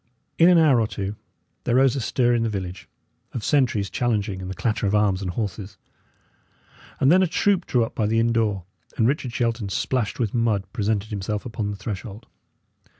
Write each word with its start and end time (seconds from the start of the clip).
In 0.39 0.49
an 0.49 0.57
hour 0.57 0.81
or 0.81 0.87
two, 0.87 1.15
there 1.63 1.75
rose 1.75 1.95
a 1.95 2.01
stir 2.01 2.33
in 2.33 2.41
the 2.41 2.49
village 2.49 2.89
of 3.33 3.43
sentries 3.43 3.87
challenging 3.87 4.41
and 4.41 4.49
the 4.49 4.55
clatter 4.55 4.87
of 4.87 4.95
arms 4.95 5.21
and 5.21 5.29
horses; 5.29 5.77
and 6.99 7.11
then 7.11 7.21
a 7.21 7.27
troop 7.27 7.67
drew 7.67 7.85
up 7.85 7.93
by 7.93 8.07
the 8.07 8.19
inn 8.19 8.33
door, 8.33 8.63
and 8.97 9.07
Richard 9.07 9.31
Shelton, 9.31 9.69
splashed 9.69 10.17
with 10.17 10.33
mud, 10.33 10.63
presented 10.73 11.11
himself 11.11 11.45
upon 11.45 11.69
the 11.69 11.77
threshold. 11.77 12.25